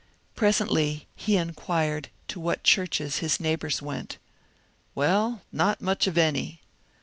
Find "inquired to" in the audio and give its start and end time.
1.37-2.39